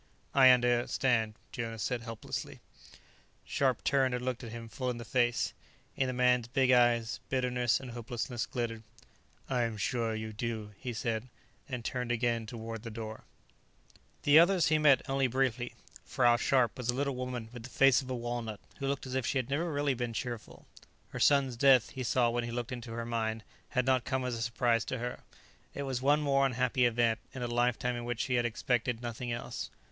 "I 0.33 0.49
understand," 0.49 1.35
Jonas 1.51 1.83
said 1.83 2.01
helplessly. 2.01 2.59
Scharpe 3.45 3.83
turned 3.83 4.15
and 4.15 4.25
looked 4.25 4.41
him 4.41 4.67
full 4.67 4.89
in 4.89 4.97
the 4.97 5.05
face. 5.05 5.53
In 5.95 6.07
the 6.07 6.47
big 6.53 6.69
man's 6.71 6.73
eyes, 7.07 7.19
bitterness 7.29 7.79
and 7.79 7.91
hopelessness 7.91 8.47
glittered. 8.47 8.81
"I 9.47 9.61
am 9.61 9.77
sure 9.77 10.15
you 10.15 10.33
do," 10.33 10.73
he 10.77 10.91
said, 10.91 11.29
and 11.69 11.85
turned 11.85 12.11
again 12.11 12.47
toward 12.47 12.81
the 12.81 12.89
door. 12.89 13.25
The 14.23 14.39
others 14.39 14.69
he 14.69 14.79
met 14.79 15.07
only 15.07 15.27
briefly. 15.27 15.75
Frau 16.03 16.35
Scharpe 16.35 16.79
was 16.79 16.89
a 16.89 16.95
little 16.95 17.15
woman 17.15 17.49
with 17.53 17.61
the 17.61 17.69
face 17.69 18.01
of 18.01 18.09
a 18.09 18.15
walnut, 18.15 18.59
who 18.79 18.87
looked 18.87 19.05
as 19.05 19.13
if 19.13 19.27
she 19.27 19.37
had 19.37 19.51
never 19.51 19.71
really 19.71 19.93
been 19.93 20.13
cheerful. 20.13 20.65
Her 21.09 21.19
son's 21.19 21.55
death, 21.55 21.91
he 21.91 22.01
saw 22.01 22.31
when 22.31 22.43
he 22.45 22.49
looked 22.49 22.71
into 22.71 22.93
her 22.93 23.05
mind, 23.05 23.43
had 23.69 23.85
not 23.85 24.05
come 24.05 24.25
as 24.25 24.33
a 24.33 24.41
surprise 24.41 24.83
to 24.85 24.97
her; 24.97 25.19
it 25.75 25.83
was 25.83 26.01
one 26.01 26.21
more 26.21 26.47
unhappy 26.47 26.85
event, 26.87 27.19
in 27.35 27.43
a 27.43 27.47
lifetime 27.47 27.95
in 27.95 28.03
which 28.05 28.21
she 28.21 28.33
had 28.33 28.45
expected 28.47 29.03
nothing 29.03 29.31
else. 29.31 29.69